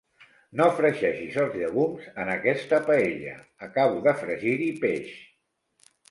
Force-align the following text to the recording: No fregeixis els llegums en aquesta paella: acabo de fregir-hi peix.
No 0.59 0.65
fregeixis 0.77 1.35
els 1.41 1.57
llegums 1.57 2.07
en 2.23 2.31
aquesta 2.35 2.79
paella: 2.87 3.33
acabo 3.67 4.01
de 4.09 4.13
fregir-hi 4.23 4.71
peix. 4.87 5.13